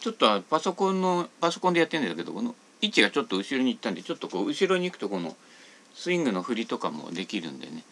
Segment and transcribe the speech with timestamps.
[0.00, 5.36] ちょっとパソコンのパソコンでやってるんだけどこの位置がちょっと後ろに行ったんでちょっとこう後ろに行くとこの
[5.94, 7.84] スイングの振りとかもできるんでね、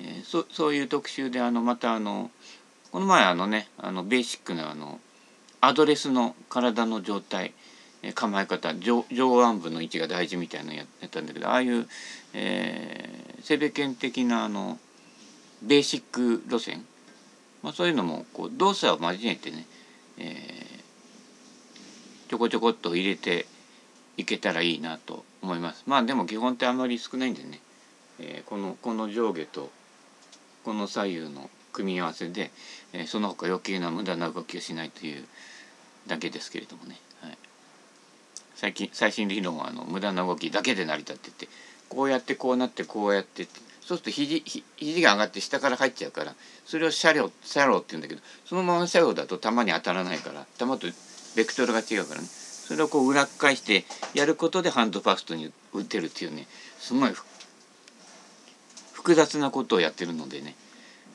[0.00, 2.30] えー、そそういう特集であのまたあの
[2.92, 5.00] この前あのねあのベーシックなあの
[5.60, 7.54] アドレスの体の状態
[8.14, 11.88] 構え方上腕部の位置が大事みたいなのやったんだけどああいう、
[12.34, 14.78] えー、生命圏的なあの
[15.62, 16.84] ベーシック路線、
[17.62, 19.66] まあ、そういうのもこう動作を交えてね、
[20.18, 20.65] えー、
[22.28, 23.46] ちょこちょこっと入れて
[24.16, 25.84] いけたらいいなと思います。
[25.86, 27.60] まあでも基本ってあんまり少ないんでね、
[28.18, 29.70] えー、このこの上下と
[30.64, 32.50] この左右の組み合わせで、
[32.92, 35.24] えー、その他余計な無駄な動きをしないという
[36.06, 37.38] だけですけれどもね、はい、
[38.54, 41.48] 最近最新理論はあの無駄な動きだけで成り立ってて
[41.88, 43.46] こうやってこうなってこうやって
[43.80, 44.42] そうすると肘
[44.76, 50.88] 肘が上がって下から入っちゃうからそれを車両車両って言うんだけどそのまま車両だと弾に当たらないから弾と
[51.36, 52.26] ベクトルが違うからね。
[52.26, 56.48] それをこう裏返してやることでハンドファストに打てるっていうね。
[56.80, 57.12] すごい
[58.92, 60.56] 複雑なことをやってるのでね、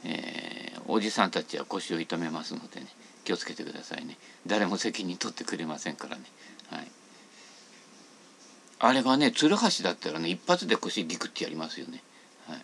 [0.05, 2.87] えー、おじさんたちは腰を痛めますのでね。
[3.23, 4.17] 気をつけてくださいね。
[4.47, 6.23] 誰も責任取ってくれませんからね。
[6.69, 6.87] はい。
[8.79, 12.01] あれがね鶴橋だったらね一発で腰ギクってやりますよね。
[12.47, 12.61] はい。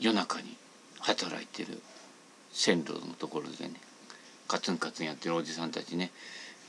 [0.00, 0.56] 夜中に
[1.00, 1.80] 働いてる
[2.52, 3.74] 線路のところでね。
[4.46, 6.10] カツンカツンやってるおじさんたちね、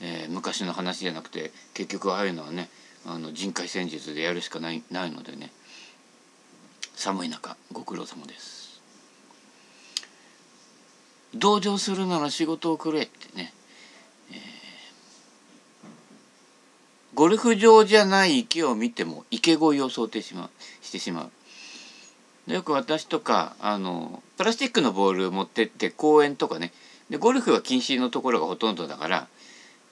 [0.00, 2.68] えー、昔の話じゃなくて結局ああいうのはね
[3.06, 5.50] あの人海戦術でやるしかないないのでね
[6.94, 8.82] 寒い中ご苦労様です。
[11.34, 13.52] 同情するなら仕事をくれってね、
[14.32, 14.36] えー、
[17.14, 21.24] ゴルフ場じゃない池を見ても池越えを想定しましてしま
[22.48, 22.52] う。
[22.52, 26.72] よく私とかあのプラスチックのボール持ってって公園とかね
[27.10, 29.28] でゴルフは禁止のところがほとんどだから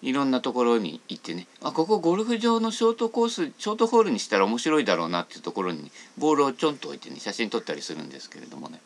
[0.02, 1.46] いろんなところに行ってね。
[1.62, 8.80] あここゴルフ場のショートコースショートホールにしたら面白いだろうなっていうところにボールをちょんと置いてね写真撮ったりするんですけれどもね。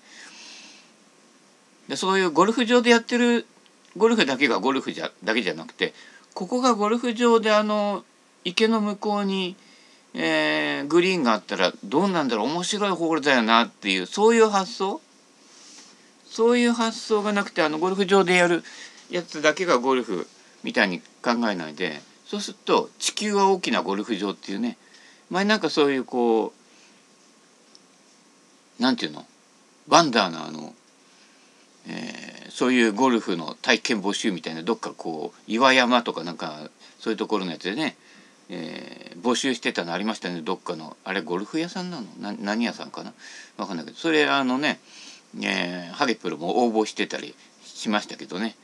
[1.89, 3.47] でそういうゴルフ場でやってる
[3.97, 5.93] ゴルフだけがゴルフじゃだけじゃなくて
[6.35, 8.05] ここがゴルフ場であの
[8.45, 9.57] 池の向こうに、
[10.15, 15.01] えー、グリーンがあったらどうなんだろう面白いホールだよなっていうそういう発想
[16.31, 18.63] そういう発想がなくてあのゴルフ場でやる
[19.11, 20.27] やつだけがゴルフ
[20.63, 24.79] みたいに考えないでそうすると地球は大きなゴルフ場っていうね
[25.29, 26.55] 前なんかそういうこ
[28.79, 29.27] うなんていうの？
[29.89, 30.73] バンダーのあの、
[31.87, 37.97] えー、そういうゴルフの体験募集みたいなどっかこう岩山とかなんかそういうところのやつでね、
[38.49, 40.41] えー、募集してたのありましたね。
[40.43, 42.07] どっかのあれゴルフ屋さんなの？
[42.21, 43.13] な何屋さんかな？
[43.57, 44.79] 分かんないけどそれあのね
[45.37, 48.57] えー、ハゲプロも応募してたりしましたけどね。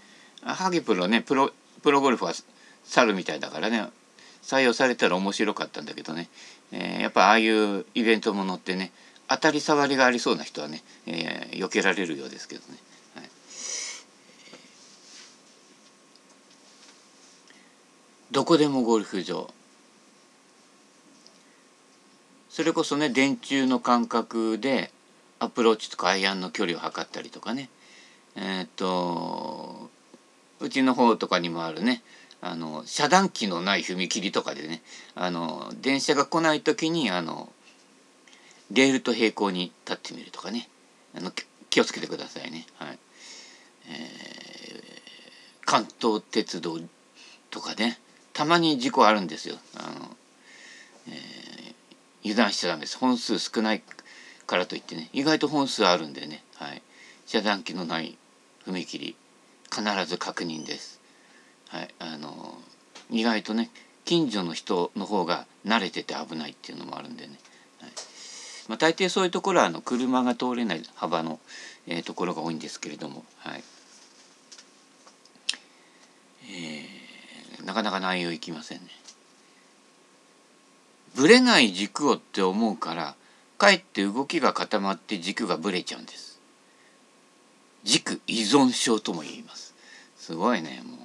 [0.42, 2.32] ハゲプロねプロプロゴルフは
[2.84, 3.86] 猿みたいだからね。
[4.42, 6.28] 採用されたら面白かったんだけどね、
[6.70, 8.92] えー、やっぱああいうイベントものってね
[9.28, 12.78] 当たり障りがありそうな人はね、えー、避けられるようですけどね。
[13.16, 13.30] はい、
[18.30, 19.50] どこでもゴルフ場。
[22.48, 24.92] それこそね電柱の間隔で
[25.38, 27.68] アプローチとかアイアンの距離を測ったりとかね
[28.36, 29.90] えっ、と
[30.60, 32.02] うちの方とかにもあるね
[32.40, 34.82] あの遮断機のない踏切とかでね
[35.14, 37.50] あの電車が来ない時にあの
[38.70, 40.68] レールと平行に立ってみるとかね
[41.16, 41.32] あの
[41.70, 42.66] 気をつけてくださいね。
[42.78, 42.98] はい
[43.88, 46.78] えー、関東鉄道
[47.50, 47.98] とかね
[48.32, 49.56] たまに事故あるんですよ。
[49.76, 50.16] あの
[51.08, 51.74] えー、
[52.24, 52.98] 油断しちゃダメです。
[52.98, 53.82] 本数少ない
[54.46, 56.82] からといってね意外と本数あるんでね、はい、
[57.26, 58.16] 遮断機のない
[58.66, 59.16] 踏切
[59.70, 61.00] 必ず確認です。
[61.68, 62.58] はい、あの
[63.10, 63.70] 意外とね
[64.04, 67.38] 近所の人の方が慣れてて危ないっていうのもあるんでね、
[67.80, 67.90] はい
[68.68, 71.40] まあ、大抵そういうところはあの車が通れない幅の、
[71.88, 73.64] えー、ところが多いんですけれども、はい
[76.48, 78.86] えー、なかなか内容いきませんね。
[81.16, 83.16] ぶれない軸をって思うから
[83.58, 86.40] かえって動きが固まって軸がぶれちゃうんです。
[87.84, 89.74] 軸依存症とも言います。
[90.16, 90.96] すごいねも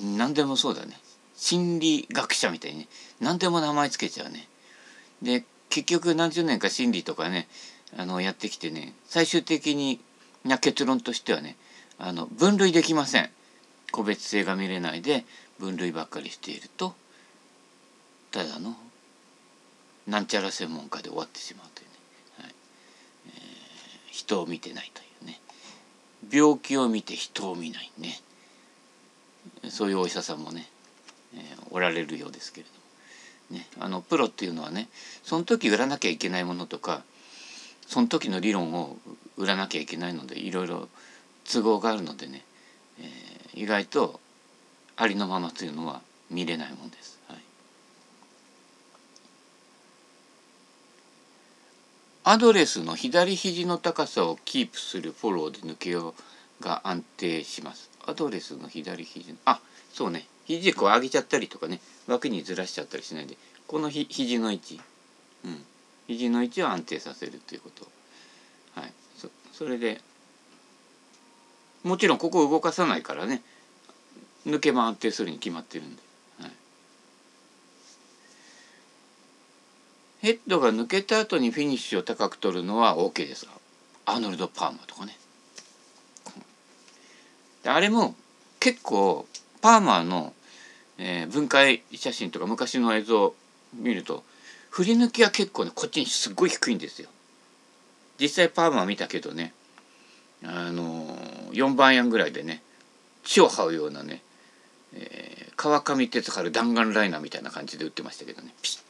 [0.00, 0.16] う。
[0.16, 0.98] 何でもそうだね。
[1.36, 2.88] 心理学者みたいにね。
[3.20, 4.48] 何でも名前つけちゃうね。
[5.22, 7.48] で結局何十年か心理とかね
[7.96, 10.00] あのやってきてね最終的に
[10.44, 11.56] な結論としてはね
[11.98, 13.30] あの分類できません。
[13.90, 15.24] 個別性が見れないで
[15.60, 16.94] 分類ばっかりしていると
[18.32, 18.74] ただの
[20.06, 21.92] なんちゃら専門家で終わってしまうというね、
[22.40, 22.54] はい。
[23.28, 25.40] えー、人を見てないというね。
[26.30, 28.20] 病気を見て人を見ないね。
[29.70, 30.68] そういうお医者さんもね、
[31.34, 32.66] えー、おられるようですけれ
[33.50, 34.88] ども、ね、あのプロっていうのはね
[35.22, 37.02] その時売らなきゃいけないものとか
[37.86, 38.96] その時の理論を
[39.36, 40.88] 売らなきゃいけないのでいろいろ
[41.50, 42.42] 都合があるのでね、
[43.00, 44.20] えー、意外と
[44.96, 46.00] ありのままというのは
[46.30, 47.20] 見れないもんです。
[47.28, 47.38] はい、
[52.26, 56.14] アドレスの左肘の高さをキープするフォローで抜けよ
[56.60, 57.90] うが安定します。
[58.06, 59.60] アドレスの左肘あ
[59.92, 60.26] そうね。
[60.46, 61.80] 肘こう上げちゃったりとかね。
[62.06, 63.36] 枠にずらしちゃったりしないで。
[63.66, 64.80] このひ肘の位置、
[65.44, 65.64] うん、
[66.06, 67.86] 肘の位置を安定させるということ。
[68.80, 68.92] はい。
[69.18, 70.00] そそれで
[71.82, 73.42] もちろんここ動かさないからね。
[74.46, 76.02] 抜けば安定するに決まってるんで、
[76.40, 76.50] はい、
[80.24, 83.46] ヘッドが抜けた後にフィニッシュを高く取るのは OK です
[84.06, 85.18] アーノルド・パーマとかね。
[87.66, 88.14] あれも
[88.58, 89.26] 結構
[89.60, 90.32] パーマーの、
[90.96, 93.34] えー、分解写真とか昔の映像を
[93.74, 94.24] 見ると
[94.70, 97.10] 振り抜きは結構ねこっちにすっごい低いんですよ。
[98.18, 99.52] 実際パーマー見たけどね
[100.42, 102.62] あのー、4番円ぐらいでね
[103.24, 104.22] 血を這うようなね、
[104.94, 108.54] えー、川上哲治弾丸ライナーみたいな感じで打ってましたけどね。
[108.62, 108.83] ピシッ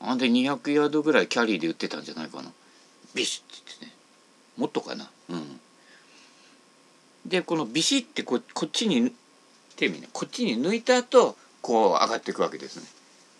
[0.00, 2.50] あんで200ヤードぐらいキャリーで打ってたんじゃないかな。
[3.14, 3.92] ビシッってね。
[4.56, 5.10] もっとかな。
[5.30, 5.60] うん。
[7.26, 9.12] でこのビシッてここっちに
[9.76, 10.08] 手ね。
[10.12, 12.86] こっちに抜いた後こう上がっていくわけですね、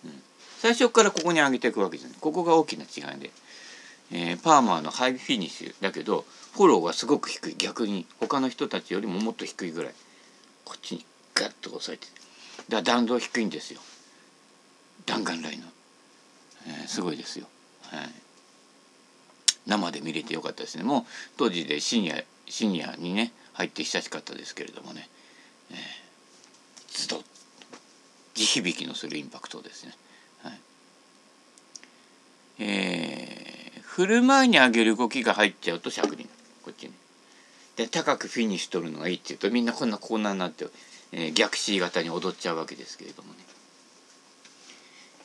[0.06, 0.22] うん、
[0.58, 2.19] 最初からここに上げていくわけじゃない。
[2.20, 3.31] ここが大きな違いで、
[4.12, 7.55] えー、パーマーのハイフィニッシュだけどフォローがすごく低い。
[7.56, 9.93] 逆に他の人たちよりももっと低いぐらい。
[10.64, 12.06] こっちにガッと押さえて。
[12.69, 13.81] だから弾道低いんですよ。
[15.06, 15.66] 弾丸ラインの、
[16.69, 17.47] えー、すごいですよ。
[17.91, 18.11] はい。
[19.67, 20.85] 生で見れてよかったですね。
[20.85, 21.05] もう
[21.37, 25.09] 当時でシニアシニアにね入って久しかったですけれどもね、
[25.70, 25.79] えー、
[26.88, 27.23] ズドッ
[28.35, 29.93] 地響きのするインパクトですね。
[30.43, 30.61] はい、
[32.61, 36.26] えー、振る前に上げる動きが入っちゃうとしゃくり
[36.62, 36.93] こっちに。
[37.76, 40.67] で高くフィニッシュ取るのがいいっていうとみんなこんなこんなになって、
[41.12, 43.41] えー、逆 C 型に踊っちゃうわけですけれどもね。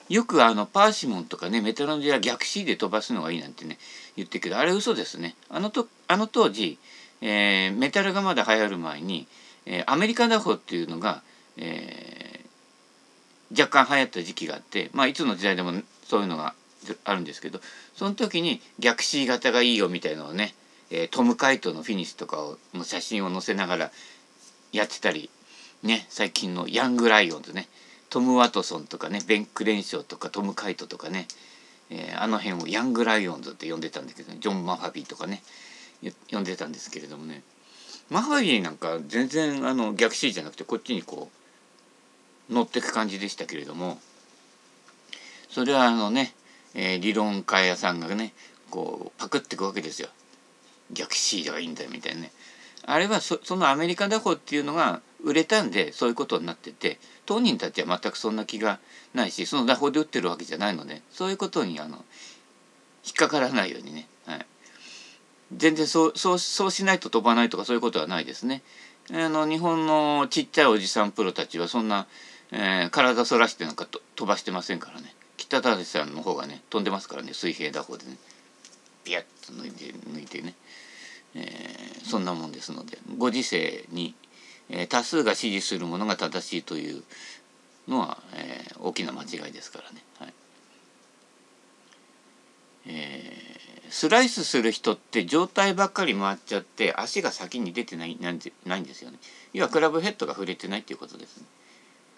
[0.10, 3.78] よくあのパーシモンとかねメトロノジは逆 C で飛ばすのがいいなんてね
[4.16, 5.36] 言ってるけどあれ嘘ですね。
[5.50, 6.78] あのとあの当時
[7.26, 9.28] えー、メタルがまだ流行る前に、
[9.66, 11.24] えー、アメリカ打法っていうのが、
[11.56, 15.72] えー、若干流行った時期があって、まあ、いつの時代でも
[16.04, 16.54] そういうのが
[17.06, 17.62] あるんですけど
[17.96, 20.54] その時に逆 C 型がいいよみたいのをね、
[20.92, 23.92] えー、トム・カイトのフィニッシュとかをの写真を載せながら
[24.74, 25.30] やってたり、
[25.82, 27.70] ね、最近のヤング・ライオンズね
[28.13, 31.27] トム・ワトソンとかねベン・クレンショーとかトム・カイトとかね、
[31.89, 35.42] えー、あの辺をヤング・ライオンズって呼んでたんだけど、ね、ジョン・マファビーとかね
[36.27, 37.42] 読んでたんですけれどもね。
[38.12, 41.31] マハリーなんか全然あの逆 C じゃなくてこっちにこ
[42.51, 43.98] う乗ってく感じでしたけれども
[45.50, 46.36] それはあのね、
[46.75, 48.33] えー、理論家屋さんがね
[48.69, 50.09] こうパクってくわけですよ。
[50.92, 52.31] 逆 C がいいんだよみたいなね。
[52.86, 58.80] あれはそそのアメリカ打法っていうのが売れたんでそういうことになってて当人たちは全くそんな気が
[59.14, 62.04] ないしその打法で打ってるわけじゃないのでそういうことにあの
[63.06, 64.46] 引っかからないようにね、はい、
[65.56, 68.62] 全然そうそうそうしないと飛ばないとかそういうことはないですね。
[69.12, 72.07] あの日本のちっちゃいおじさんプロたちはそんな、
[72.52, 75.14] えー、体反らしてなんかと飛ばしてませんからね。
[75.36, 78.18] 北舘さんの方がね飛んでますからね水平打法でね。
[79.04, 80.54] ピヤッと抜いて抜いてね、
[81.36, 84.16] えー、そんなもんですのでご時世に、
[84.70, 87.04] え、多数が支持するものが正しいという
[87.88, 90.04] のは、えー、大きな間違いですからね。
[90.20, 90.34] はい
[92.86, 93.54] えー
[93.94, 99.20] スライスする人って状態ばっかり回っちゃって足が先に出てないなんないんですよね。
[99.54, 101.46] 要はクラブヘッドが触れてないっていうことですね。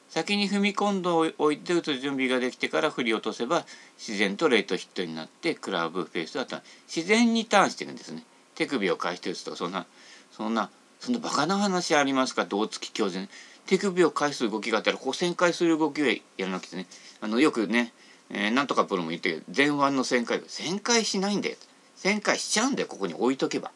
[0.08, 3.66] 先に踏み込んでおいて打つ準備ができてから振り落とせば
[3.98, 6.46] 自然とレートヒットになってクラブフェースは
[6.88, 8.24] 自然にターンしてるんですね。
[8.56, 9.86] 手首を返して打つとかそんな
[10.32, 10.70] そんな
[11.06, 12.46] そんなバカな話ありますか？
[12.46, 13.28] 胴付き教授
[13.68, 16.88] 手首を返す動きがあったらこう旋回する動きをやらなくてね。
[17.22, 17.94] あのよくね
[18.32, 21.58] えー、なんとかプロも言ってる前腕の旋回旋回しないんだよ。
[21.96, 23.70] 旋回しちゃうんだよここに置いとけば。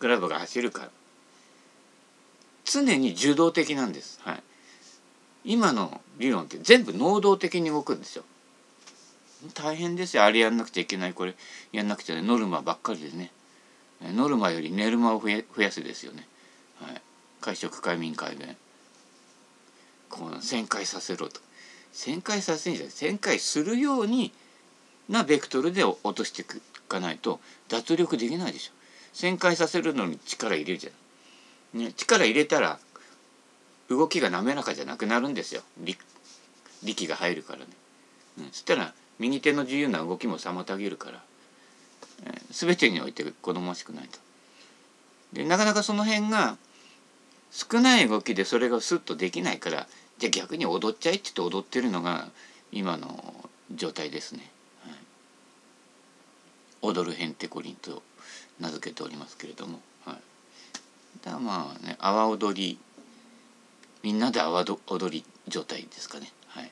[0.00, 0.90] グラブが走るから。
[2.64, 4.42] 常に受動的なんです、はい、
[5.44, 8.24] 今の理論って全部能動的に動くんですよ。
[9.54, 10.24] 大変ですよ。
[10.24, 11.14] あれやんなくちゃいけない。
[11.14, 11.36] これ
[11.70, 12.22] やんなくちゃね。
[12.22, 13.30] ノルマばっかりでね。
[14.02, 15.28] ノルマより寝る間を増
[15.62, 16.26] やすですよね、
[17.40, 18.56] 会食会民会で。
[20.08, 21.40] こう旋回させろと。
[21.92, 22.94] 旋回させるんじゃない。
[22.94, 24.32] 旋回するように
[25.08, 26.44] なベクトルで落としてい
[26.88, 28.72] かないと脱力できないでしょ。
[29.14, 31.80] 旋回させるのに力入れるじゃん。
[31.80, 32.78] ね、力入れたら
[33.88, 35.62] 動きが滑らかじゃなくなるんですよ。
[36.82, 37.66] 力が入るからね、
[38.38, 41.22] うん、そしたら右手の自由な動きも妨げるから、
[42.24, 44.18] えー、全てにおいて好ましくないと。
[45.32, 46.56] でなかなかその辺が
[47.50, 49.86] 少ない動きでそれがスッとできないから
[50.18, 52.28] じゃあ逆に踊っちゃいって言って踊ってるのが
[52.72, 53.34] 今の
[53.74, 54.50] 状態ですね。
[54.84, 54.94] はい、
[56.82, 58.02] 踊るへんてこりんと
[58.60, 59.80] 名付けておりますけれども。
[60.04, 60.16] はい、
[61.24, 62.78] だまあね阿波踊り
[64.02, 66.32] みんなで阿波踊り状態ですかね。
[66.48, 66.70] はい、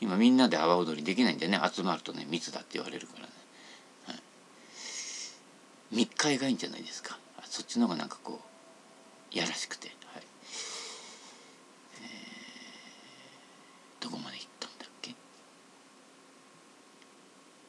[0.00, 3.32] 今みんなで阿波踊りできないんでね集まるとね密だって言われるからね。
[4.06, 4.16] はい、
[5.92, 7.18] 密会がいいんじゃないですか。
[7.44, 8.40] そっちの方がなんかこ
[9.32, 9.88] うやらしくて。
[9.88, 10.22] はい
[12.02, 15.14] えー、どこまで行ったんだっけ？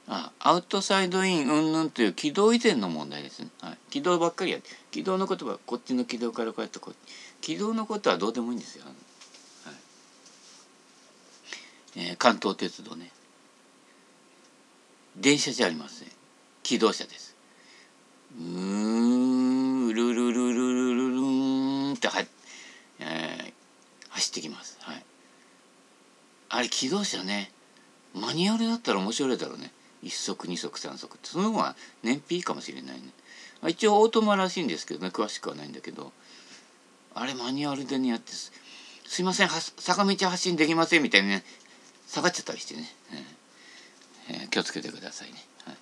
[0.07, 3.49] あアウトサイドインうんぬんという軌道以前の問題ですね。
[3.59, 4.59] はい、軌道ばっかりや。
[4.91, 6.95] 軌道のことはこっちの軌道からこうやってこう
[7.41, 8.85] 軌道のことはどうでもいいんですよ。
[8.85, 9.75] はい。
[11.95, 13.11] えー、関東鉄道ね。
[15.15, 16.07] 電車じゃありません。
[16.61, 17.35] 機動車です。
[18.39, 22.23] うんルルルルルルルンっては、
[22.99, 23.53] えー、
[24.09, 24.77] 走ってきます。
[24.81, 25.03] はい。
[26.57, 27.51] あれ機動車ね
[28.15, 29.71] マニュアルだったら面白いだろうね。
[30.03, 33.03] 1足2足3足ってその方が燃費いいかもしれないね。
[33.67, 36.11] 一応オートマらしいんですけどね詳しくはないんだけど
[37.13, 38.51] あれマニュアルでねやってす
[39.05, 41.43] すいません坂道発進できませんみたいにね
[42.07, 42.91] 下がっちゃったりしてね、
[44.29, 45.35] えーえー、気をつけてくださいね。
[45.65, 45.75] はい、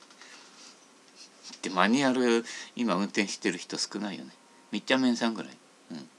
[1.62, 2.44] でマニュアル
[2.76, 4.32] 今運転してる人少ないよね。
[4.74, 5.58] みっちゃめんさんぐらい、
[5.92, 6.10] うん、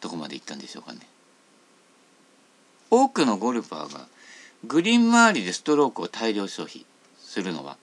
[0.00, 1.00] どこまで行ったんでしょうかね。
[2.90, 4.06] 多くのゴルファーが
[4.64, 6.84] グリーン周りでストロークを大量消費
[7.18, 7.76] するのは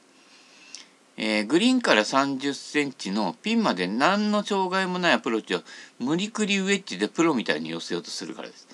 [1.16, 5.62] えー、グリーンから30センチのピンまで何の障害もないアプローチを
[6.00, 8.68] 無理くりウェッジでプロみたいに寄せようとするからです。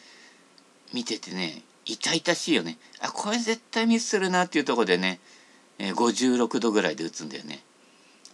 [0.94, 2.78] 見ててね痛々しいよね。
[3.02, 5.20] あこれ絶対ミスするなっていうとこでね、
[5.80, 7.62] えー、56度ぐらいで打つんだよね。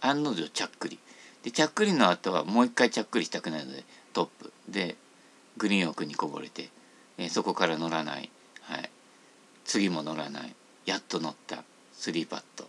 [0.00, 0.98] 案の定ちゃっくり。
[1.42, 4.96] でちゃっくりの後はもう一回ちゃっくりしたくないのでトップで
[5.56, 6.68] グリーン奥にこぼれて、
[7.18, 8.30] え、そこから乗らない、
[8.62, 8.90] はい、
[9.64, 10.54] 次も乗らない。
[10.84, 11.64] やっと乗った。
[11.98, 12.68] 3パット。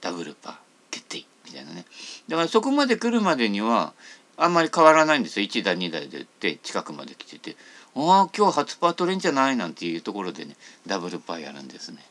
[0.00, 0.56] ダブルパー。
[0.90, 1.24] 決定。
[1.46, 1.84] みたいなね。
[2.28, 3.92] だからそこまで来るまでには
[4.36, 5.46] あんまり変わらないんですよ。
[5.46, 7.56] 1台2台でって近くまで来てて
[7.94, 10.56] 「ああ今日初パー取れんじゃない?」なんていうところでね
[10.86, 12.04] ダブルパーやるんですね。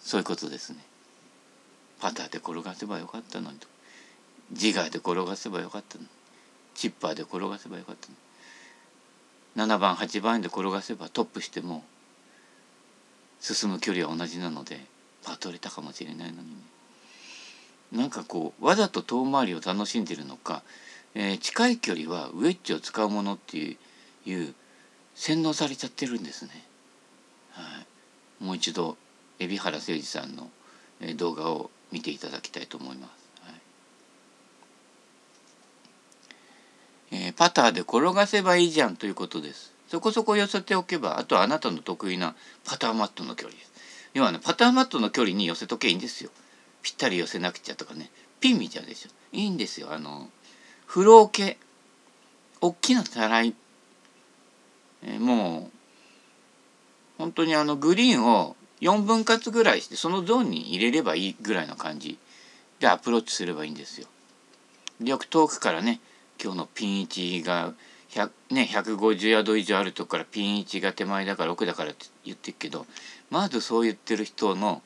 [0.00, 0.84] そういうことですね。
[2.00, 3.68] パターで転がせばよかったのにと。
[4.52, 6.08] ジガーで転がせばよかったのに。
[6.74, 8.18] チッパーで転がせばよかったのに。
[9.56, 11.84] 7番8番で転がせばトップしても
[13.40, 14.80] 進む距離は同じなので
[15.24, 16.72] パ取れたかもしれないのにね
[17.92, 20.62] なんかこうわざと遠回りを楽しんでるのか、
[21.14, 23.76] えー、近い距離はウェッジを使うものってい
[24.32, 24.54] う
[25.14, 26.64] 洗脳されちゃってるんですね。
[27.50, 27.62] は
[28.40, 28.96] い、もう一度
[29.38, 30.48] 海老原誠二さんの、
[31.16, 33.10] 動画を見ていただきたいと思います。
[33.42, 33.54] はい、
[37.12, 39.72] えー、パターで転がせばいいじゃんということです。
[39.88, 43.72] そこそこ寄せておけばあとはあなたの得意なパターマットの距離です。
[44.14, 46.30] 要はねパターマットの距離に寄せとけいいんですよ。
[46.82, 50.28] ぴったり寄せなくちゃとかねピン見ちゃうでしょいいんですよあの
[50.86, 51.56] フロー系
[52.60, 53.54] 大きなたらい、
[55.04, 55.70] えー、もう
[57.18, 62.18] 本当にあのグリーンを4分割ぐらいしてそのゾーンに入れればいいぐらいの感じ
[62.80, 64.08] でアプローチすればいいんですよ。
[65.04, 66.00] よく遠くからね
[66.40, 67.72] 今日のピン位置が
[68.10, 72.86] 100、ね、150ヤード以上あるとこからピン位置が手前だから奥だからって言ってるけど
[73.30, 74.82] まずそう言ってる人の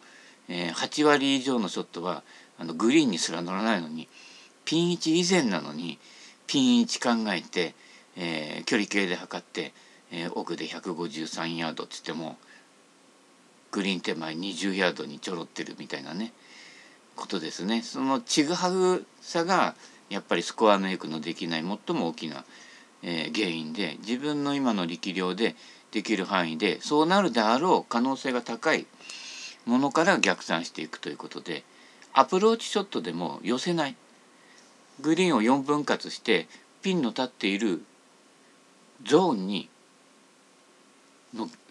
[0.49, 2.23] えー、8割以上のショットは
[2.59, 4.09] あのグリーンにすら乗らないのに
[4.65, 5.99] ピン位置以前なのに
[6.47, 7.75] ピン位置考えて、
[8.17, 9.73] えー、距離計で測って、
[10.13, 12.37] えー、奥で153ヤードっつっても
[13.73, 16.33] グリーン手前20ヤードにちょろってるみたいなね
[17.15, 17.81] ことですね。
[17.83, 19.75] そのちぐはぐさが
[20.09, 22.45] やっぱりスコアメイクのできない最も大きな、
[23.03, 25.57] えー、原因で自分の今の力量で
[25.93, 28.87] できる範囲でそうなるであろう可能性が高い
[29.65, 31.65] ものから逆算していくということで
[32.13, 33.97] アプローチショットでも寄せない。
[35.01, 36.49] グリーンを4分割して
[36.81, 37.83] ピンの立っている
[39.05, 39.69] ゾーンに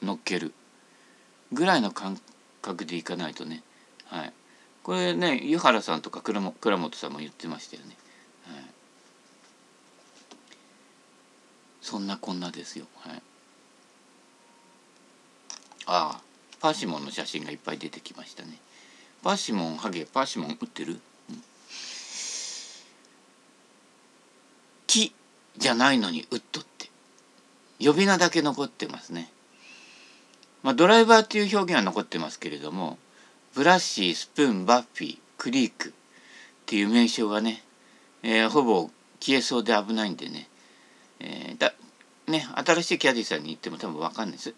[0.04, 0.54] 乗っける。
[1.51, 2.20] ぐらいの感
[2.62, 3.63] 覚でいかないとね、
[4.06, 4.34] はい、
[4.84, 7.96] これね湯原さんとか倉本さんも言ってましたよね。
[8.46, 8.63] はい、
[11.86, 12.86] そんなこんなですよ。
[12.98, 13.22] はい、
[15.86, 16.22] ああ
[16.60, 18.58] パーシモンの写真がいっぱい出てきましたね。
[19.22, 21.00] パーシモンハゲパーシモン売ってる、
[21.30, 21.44] うん、
[24.88, 25.13] 木
[25.58, 26.89] じゃないのにウッドって。
[27.80, 29.30] 呼び名だけ残ってますね。
[30.63, 32.98] まあ、ドライバーっていう表現は残ってますけれども
[33.54, 35.92] ブラッシースプーンバッフィークリークっ
[36.65, 37.62] ていう名称がね、
[38.24, 38.89] えー、ほぼ
[39.20, 40.48] 消えそうで危ないんでね,、
[41.19, 41.74] えー、だ
[42.27, 44.53] ね新しいキャディーさんに言っても多分分かんないです。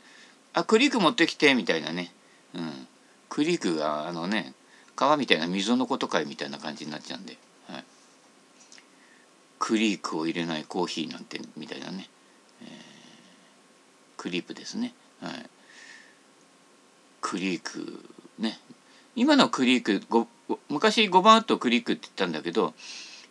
[0.53, 2.11] あクリーク持ってきてみたいなね、
[2.55, 2.87] うん、
[3.29, 4.53] クリークがあのね
[4.95, 7.37] 川みたいな溝のことかいみたいな感じになっちゃうんで、
[7.67, 7.83] はい、
[9.59, 12.09] クリークを入れないコーヒーなんてみたいなね、
[12.63, 12.69] えー、
[14.17, 14.93] クリープですね。
[15.21, 15.49] はい、
[17.21, 18.03] クリーク
[18.39, 18.59] ね。
[19.15, 20.27] 今のクリークご
[20.69, 22.73] 昔5番ウッドクリークって言ったんだけど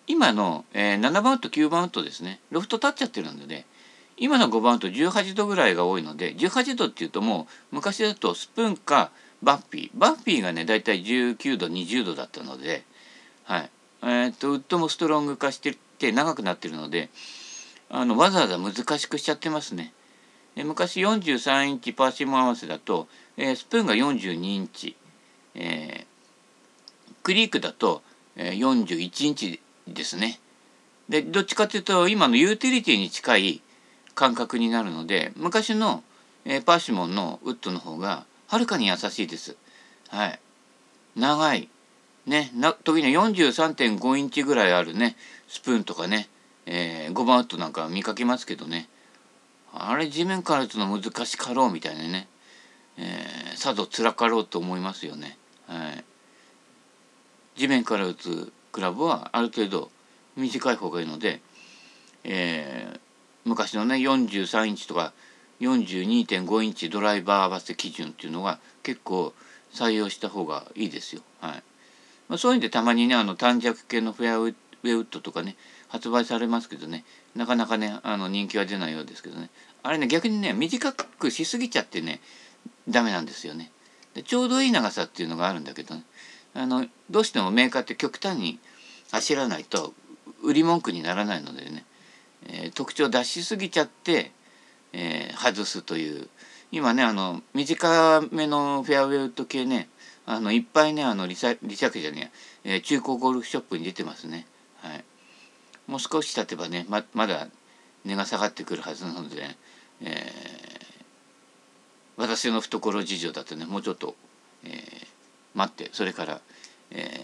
[0.07, 3.67] 今の、えー、7番ウッド9番ウッドですねロフト立っちゃってるので、ね、
[4.17, 9.11] 今の5番ウッド18度ぐらいが多いので18度っていうともう昔だとスプーンか
[9.43, 12.85] バッフィーバッフィーがねだいたい19度20度だったので、
[13.45, 13.71] はい
[14.03, 17.11] えー、っとウッドもストロング化してって長くなってるので
[17.91, 19.93] あのわざわざ難しくしちゃってますね。
[20.55, 24.97] で昔43インチパーシモン合わせだと、えー、スプーンが42インチ、
[25.55, 28.03] えー、クリークだと、
[28.37, 30.41] えー、41インチですね。
[31.09, 33.63] でどっちかというと今のユーティリティに近い
[34.15, 36.03] 感覚になるので昔の、
[36.45, 39.57] え、パーシモンのウッドの方がはるかに優しいです。
[40.09, 40.41] はい。
[41.17, 41.69] 長い。
[42.27, 45.17] ね、な時には43.5インチぐらいあるね
[45.47, 46.29] スプーンとかね、
[46.67, 48.89] えー、5番ウッドなんか見かけますけどね
[49.73, 52.27] あれ地面から打つの難しかろうみたいなね、
[52.99, 55.37] えー、さぞ辛かろうと思いますよね。
[55.69, 56.05] はい、
[57.57, 59.91] 地面から打つクラブはある程度
[60.37, 61.41] 短い方がいいので、
[62.25, 63.01] えー、
[63.47, 65.15] 昔のね43インチとか
[65.61, 69.33] 42.5インチドライバー合わせ基準っていうのが結構
[69.73, 71.23] 採用した方がいいですよ。
[71.41, 71.63] はい
[72.29, 75.57] まあ、そういうんでたまにねあの短尺系のフェアウェイウッドとかね
[75.89, 79.49] 発売されますけどねなかなかねあの人気は出ないようですけどね
[79.83, 82.21] あれね逆にね短くしすぎちゃってね
[82.87, 83.73] ダメなんですよね。
[84.13, 86.03] でちょうどいい長さっていうのがあるんだけどね
[86.57, 88.59] あのどうしてもメーカーって極端に
[89.13, 89.95] 走らないと
[90.43, 91.85] 売り文句にならないのでね。
[92.49, 94.31] えー、特徴を出しすぎちゃって、
[94.93, 96.29] えー、外すという。
[96.73, 99.89] 今ねあの短めのフェアウェイウッド系ね
[100.27, 102.33] あのいっぱいねあのリサリサークじゃね
[102.65, 104.45] えー、中古ゴルフショップに出てますね。
[104.83, 105.05] はい、
[105.87, 107.47] もう少し経てばねままだ
[108.05, 109.57] 値が下がってくるはずなので、
[110.01, 110.17] えー、
[112.17, 114.17] 私の懐事情だとねもうちょっと、
[114.65, 115.07] えー、
[115.57, 116.41] 待ってそれから、
[116.91, 117.17] えー、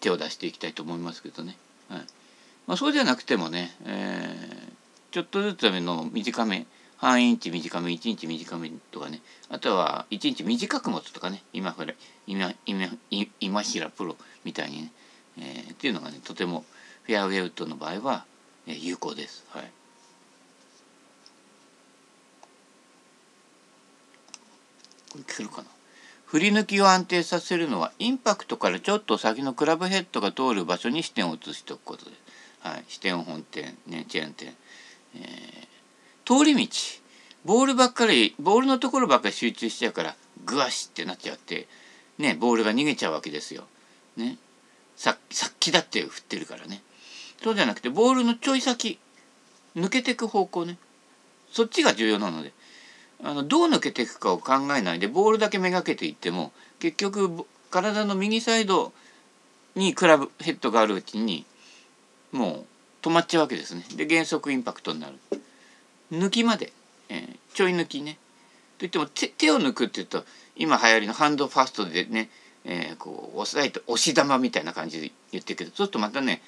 [0.00, 1.56] 手を出していきたいと思いますけどね。
[1.88, 2.00] はい
[2.66, 4.72] まあ、そうじゃなくてもね、えー、
[5.10, 9.20] ちょっとずつの短め半インチ短め1インチ短めとかね
[9.50, 11.92] あとは1インチ短く持つとかね今から
[12.28, 12.88] 今今
[13.40, 14.92] 今平プロみたいにね、
[15.38, 16.64] えー、っていうのがねとても
[17.02, 18.24] フェアウェイウッドの場合は、
[18.68, 19.44] えー、有効です。
[19.50, 19.70] はい
[25.10, 25.81] これ聞けるかな？
[26.32, 32.10] 振り抜きを安定させるのはインパクトからちょっと先のクラブヘッドが通る場所に視点を移しておくことで。
[32.10, 32.16] す。
[32.66, 34.54] はい、支店本店、ね、チェーン店、
[35.14, 36.74] えー、通り道。
[37.44, 40.16] ボールばっかりボールのところばっかり集中しちゃうから
[40.46, 41.68] グワシってなっちゃって
[42.16, 43.64] ねボールが逃げちゃうわけですよ。
[44.16, 44.38] ね。
[44.96, 46.80] ささっきだって振ってるからね。
[47.44, 48.98] そうじゃなくてボールのちょい先
[49.76, 50.78] 抜けていく方向ね。
[51.50, 52.54] そっちが重要なので。
[53.24, 58.92] あのどう抜けていくかを考えないでボールだけめがけていっても結局体の右サイド
[59.76, 61.46] にクラブヘッドがあるうちに
[62.32, 62.64] もう
[63.02, 63.84] 止まっちゃうわけですね。
[63.96, 65.14] で減速インパクトになる。
[66.12, 66.72] 抜きまで、
[67.08, 68.18] えー、ちょい抜きね。
[68.78, 70.24] といっても手手を抜くっていうと
[70.56, 72.28] 今流行りのハンドファーストでね、
[72.64, 76.42] えー、こう押さえて押し玉みたいな感じで言ってるけどそうするとまたね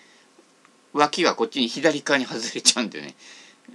[0.92, 3.14] 脇がこっちに左側に外れちゃうんでね。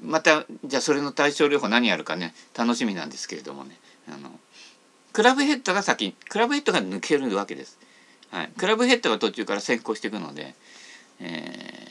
[0.01, 4.31] またじゃあそれの対症療法何やるかね楽しみなんですけれどもねあの
[5.13, 7.79] クラブヘッドが先クラブヘッドが抜けるわけです。
[8.31, 10.53] はい、クラブヘッドが途中から先行していくので、
[11.19, 11.89] えー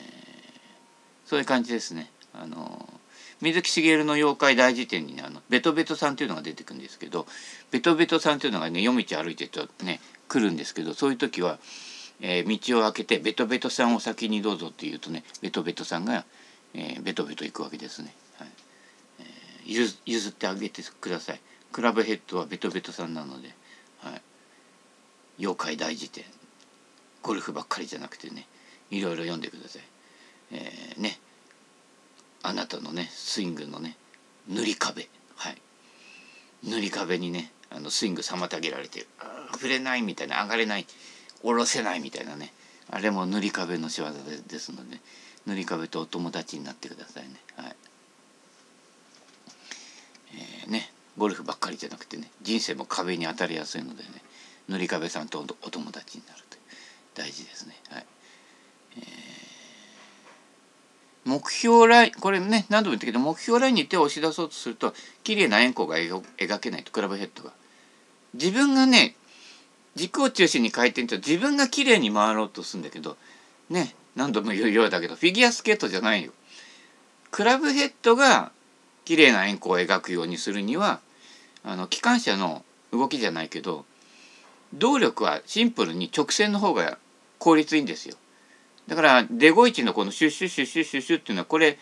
[1.29, 2.09] そういう感じですね。
[2.33, 2.89] あの
[3.39, 7.27] 水木しげるの妖怪大辞典にねあのベトベトさんというのが出てくるんですけど
[7.69, 11.59] ベトベトさんというのがね夜道歩いてるとね来るんですけどそういう時は、
[12.19, 16.25] えー、道を開けてベトベトさんを先にどうぞって言うとねベトベトさんが、
[16.73, 18.13] えー、ベトベト行くわけですね。
[18.37, 18.47] はい。
[19.19, 21.41] えー、譲ってあげてください。
[21.71, 23.53] クラブヘッドはベトベトさんなので、
[23.99, 24.21] はい、
[25.39, 26.25] 妖怪大辞典。
[27.21, 28.47] ゴルフばっかりじゃなくてね
[28.89, 29.81] いろいろ読んでください。
[30.51, 31.19] えー、ね。
[32.41, 33.97] あなたのねスイングのね
[34.47, 35.09] 塗り壁。
[35.35, 35.57] はい。
[36.63, 40.85] 塗り壁にねあのスイング妨げられてあ触れないみたいな上がれない
[41.41, 42.53] 下ろせないみたいなね。
[42.89, 44.07] あれも塗り壁の仕業
[44.47, 44.99] ですので、
[45.45, 47.35] 塗り壁とお友達になってくださいね。
[47.55, 47.75] はい。
[50.35, 54.09] えー、ねゴルフばっかりじゃなくてね人生も壁に当たりやすいのでね
[54.67, 56.57] 塗り壁さんとお友達になると
[57.15, 57.75] 大事ですね。
[57.89, 58.05] はい、
[58.97, 59.03] えー、
[61.25, 67.51] 目標ラインこれね何度も言ったけど目標ラインに手を押し出そうとすると綺麗な円弧が描けないとクラブヘッドが。
[68.35, 69.15] 自分がね
[69.95, 73.17] 軸を中心に回転と自分が綺麗に回ろうとするんだけど
[73.69, 76.31] ね何度も言うようだけどフィギュアスケートじゃないよ。
[77.31, 78.51] クラブヘッドが
[79.05, 80.99] 綺麗な円弧を描くようにするには
[81.63, 83.85] あの機関車の動きじゃないけど
[84.73, 86.97] 動力はシンプルに直線の方が
[87.37, 88.15] 効率いいんですよ。
[88.87, 91.77] だからデゴイチのこのシュッシュッシュッシュッシュッシュッっていうのはこれ、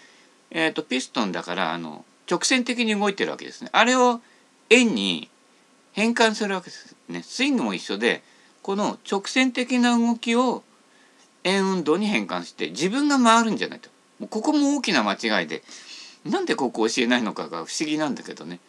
[0.51, 3.69] えー、とピストンだからあの直線的に動いてるわけですね。
[3.71, 4.21] あれを
[4.69, 5.29] 円に
[5.93, 7.23] 変換するわけですね。
[7.23, 8.21] スイングも一緒で
[8.61, 10.63] この直線的な動きを
[11.47, 13.89] 円運動に変換して自分が回るんじゃないと。
[14.29, 15.63] ここも大きな間違いで
[16.25, 18.59] なんでここ教えないのかが不思議なんだけどね。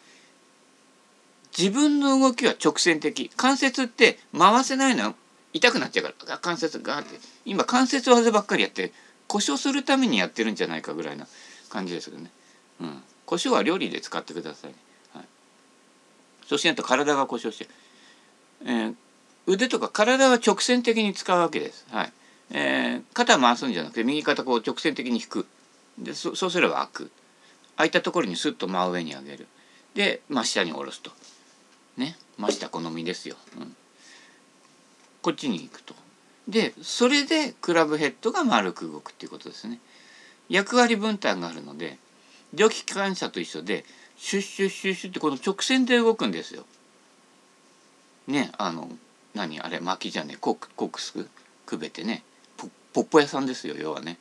[1.57, 5.15] 自分の動きは直線的関節って回せないの
[5.51, 7.09] 痛くなっちゃうから関節がって
[7.43, 8.91] 今関節技ばっかりやって
[9.27, 11.27] 故障するためにやってるんじゃないかぐらいな
[11.69, 12.31] 感じですけどね。
[12.81, 14.73] うん、故障は料理で使ってください、
[15.13, 15.25] はい、
[16.47, 17.67] そしないと体が故障して、
[18.63, 18.95] えー、
[19.47, 21.85] 腕とか体は直線的に使うわけです。
[21.89, 22.13] はい
[22.51, 25.47] えー、肩回すんじゃなくて右肩こう直線的に引く。
[25.97, 27.11] でそそうすれば開く。
[27.77, 29.47] 開いたところにスッと真上に上げる。
[29.95, 31.11] で真下に下ろすと。
[31.97, 32.17] ね。
[32.37, 33.75] 真下好みですよ、うん、
[35.21, 35.93] こっちに行くと。
[36.47, 39.79] でそれでクラブヘッドが丸く動くっていうことですね。
[40.47, 41.97] 役割分担があるので
[42.53, 43.83] 蒸気機関車と一緒で
[44.17, 46.65] シュッシュッシュッシュってこの直線で動くんですよ。
[48.27, 48.89] ねあの
[49.35, 49.59] 何？
[49.59, 51.27] あれ巻きじゃねコックス？
[51.65, 52.23] くべてね。
[52.93, 54.17] ポッポ屋さんですよ要はね。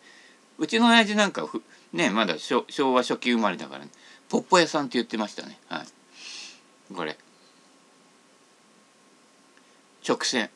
[0.58, 1.48] うちの親父なんか
[1.92, 3.90] ねまだ昭和初期生まれだから、ね、
[4.28, 5.58] ポッポ屋さんって言ってましたね。
[5.68, 6.94] はい。
[6.94, 7.16] これ。
[10.06, 10.50] 直線。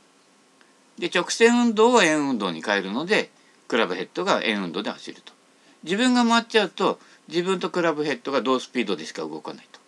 [0.98, 3.31] で直線運動を円運動に変えるので
[3.68, 5.33] クラブヘッドが円運動で走ると。
[5.85, 9.81] 自分が回っちゃうと自分とクラブヘッドが同スピードでしか動かないと。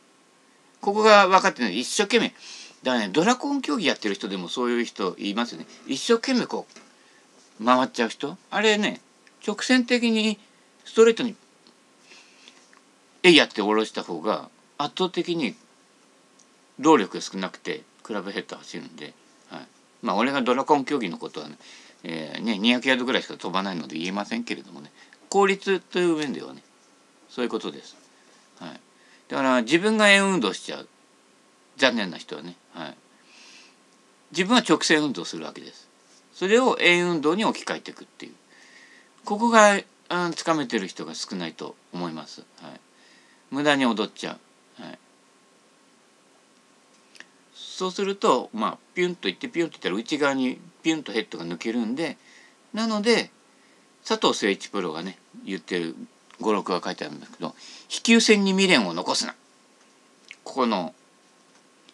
[0.81, 1.79] ここが分かってない。
[1.79, 2.35] 一生懸命。
[2.83, 5.67] だからねドラコン競技やってる人でもそういう人いますよね。
[5.87, 6.84] 一生懸命こう
[7.63, 8.37] 回っちゃう人？
[8.51, 9.01] あれね
[9.47, 10.39] 直線的に
[10.85, 11.35] ストレートに
[13.23, 15.55] えいやって下ろした方が圧倒的に
[16.79, 19.15] 労力少なくてクラブヘッド走るんで、
[19.49, 19.67] はい、
[20.03, 21.57] まあ俺がドラコン競技のことはね,、
[22.03, 24.91] えー、ね200ヤードぐらいしか飛ばないので言えませんけれどもね。
[25.31, 26.63] 効率という面ではね
[27.29, 27.97] そういうことです。
[28.61, 28.81] はい、
[29.29, 30.89] だから自分が円運動しちゃう。
[31.77, 32.97] 残念な人はね、はい、
[34.31, 35.84] 自分は直線運動するわけです。
[36.35, 38.33] それを円運動に置き換えていくっていう
[39.25, 39.81] ここが
[40.35, 42.43] つかめてる人が少ないと思います。
[42.61, 42.81] はい、
[43.51, 44.37] 無駄に踊っちゃ
[44.79, 44.83] う。
[44.83, 44.99] はい、
[47.55, 52.17] そうするとまあピュンといってピュンといったら内側にピュンとヘッドが抜けるんで
[52.73, 53.31] なので
[54.07, 55.95] 佐藤誠一プロがね言ってる
[56.41, 57.55] 語録が書いてあるんだけど
[57.89, 59.35] 飛球線に未練を残すな
[60.43, 60.93] ここの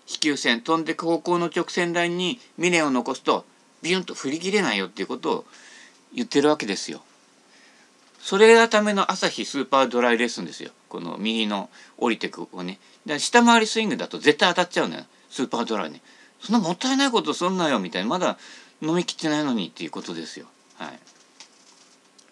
[0.06, 3.44] 飛球線飛んでく方向の直線ラインに未練を残すと
[3.82, 5.44] ビュンと振り切れないよっていうことを
[6.14, 7.02] 言ってるわけですよ。
[8.20, 10.70] それがための朝日スーパードライレッスンですよ。
[10.88, 12.78] この右の降りてくをね。
[13.18, 15.04] 下回りスイングだと絶対当たっちゃうのよ。
[15.30, 16.02] スーパードライね。
[16.40, 18.08] そんなもったいないことすんなよみたいな。
[18.08, 18.38] まだ
[18.82, 20.46] 飲みきってないのにっていうことですよ。
[20.76, 20.98] はい。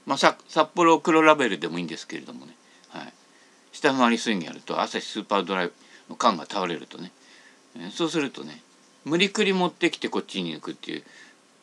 [0.07, 0.37] まあ、札
[0.75, 2.55] 幌黒ラベルでもいいんですけれどもね。
[2.89, 3.13] はい。
[3.73, 5.71] 下回りスイングやると朝日スーパードライ
[6.11, 7.13] の缶が倒れるとね。
[7.93, 8.61] そうするとね
[9.05, 11.05] 無理くり持ってきてこっちに抜くっていう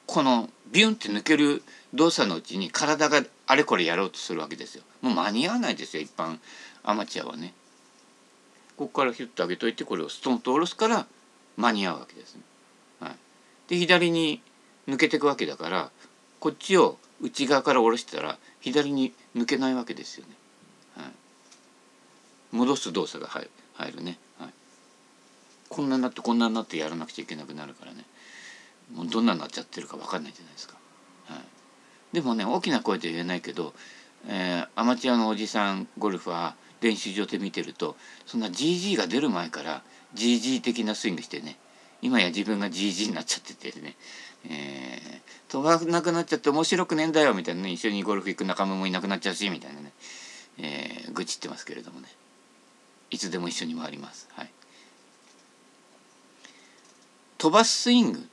[0.08, 1.64] このビュンって抜ける
[1.94, 4.84] 動作のうちに体があれこれやろうとするわけですよ。
[5.02, 6.40] もう間に合わないですよ一般
[6.84, 7.54] アマチュアはね。
[8.78, 11.08] ここからヒュッと上げといてこれをストンと下ろすから
[11.58, 12.42] 間に合うわけですね。
[13.00, 13.16] はい、
[13.70, 14.42] で左に
[14.88, 15.92] 抜けていくわけだから
[16.40, 20.34] こっちを内側から下ろしたら左に抜けないわけですよね。
[20.98, 21.06] はい、
[22.52, 23.48] 戻す動作が入
[23.92, 24.18] るね。
[24.40, 24.50] はい、
[25.70, 28.04] こんなになってこんなになってやらなくちゃいけなくなるからね。
[28.94, 30.76] もうどんなになっちゃってるか分かんないじゃないですか。
[31.28, 31.40] はい、
[32.14, 33.74] でもね大きな声で言えないけど、
[34.28, 37.96] えー、アマチュアのおじさんゴルファー練習場で見てると
[38.26, 39.82] そんな GG が出る前から
[40.14, 41.58] GG 的なスイングしてね
[42.02, 43.96] 今や自分が GG になっちゃっててね、
[44.48, 49.92] えー、飛ばなくなっちゃって面白くねえんだよみたいなね一緒にゴルフ行く仲間もいなくなっちゃうしみたいなね、
[50.60, 52.08] えー、愚痴ってますけれどもね
[53.10, 54.28] いつでも一緒に回ります。
[54.34, 54.50] はい、
[57.38, 58.28] 飛ばすスイング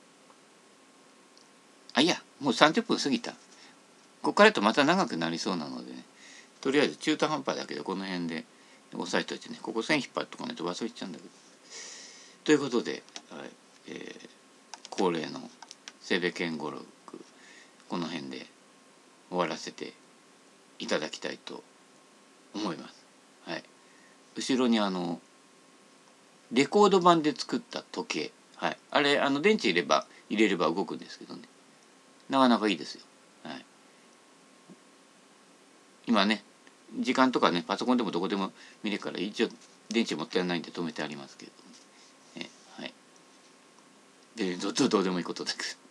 [1.95, 3.33] あいやもう30分過ぎた。
[4.23, 6.05] ここからとまた長くなりそうなのでね。
[6.61, 8.45] とりあえず中途半端だけどこの辺で
[8.95, 11.31] 押さえといてねここ線引っ張っとかないと忘れちゃうんだけど。
[12.45, 13.51] ということで、はい
[13.89, 14.29] えー、
[14.91, 15.41] 恒例の
[16.01, 16.85] セベケン語録
[17.89, 18.47] この辺で
[19.29, 19.93] 終わらせて
[20.79, 21.63] いただきたいと
[22.55, 23.05] 思います。
[23.45, 23.63] はい、
[24.37, 25.21] 後ろにあの
[26.53, 31.43] レコード版で作った時計、はい、あれあの電池入れば入れれば動くんですけどね。
[32.29, 33.03] なかなかいいですよ。
[33.45, 33.65] はい、
[36.07, 36.45] 今ね
[36.99, 39.49] 時間とかねパソコンでもどこでも見れるから一応
[39.91, 41.53] 電池持ってないんで止めてありますけど、
[42.41, 42.95] ね、はい。
[44.37, 45.82] でどどうでもいいことだけど